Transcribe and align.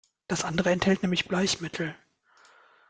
Das 0.27 0.43
andere 0.43 0.71
enthält 0.71 1.03
nämlich 1.03 1.27
Bleichmittel. 1.27 1.93